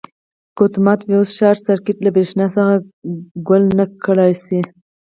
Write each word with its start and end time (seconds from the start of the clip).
که 0.55 0.61
اتومات 0.65 0.99
فیوز 1.07 1.29
شارټ 1.37 1.59
سرکټ 1.67 1.97
له 2.01 2.09
برېښنا 2.15 2.45
څخه 2.55 2.73
ګل 3.47 3.63
نه 3.77 3.85
کړای 4.03 4.33
شي. 4.43 4.59